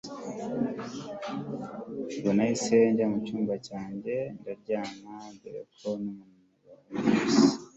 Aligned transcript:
ubwo 2.13 2.29
nahise 2.35 2.75
njya 2.91 3.05
mucyumba 3.11 3.53
cyanjye 3.67 4.15
ndaryama 4.39 5.13
dore 5.39 5.61
ko 5.77 5.89
numunaniro 6.01 6.71
wari 6.97 7.09
wose 7.13 7.41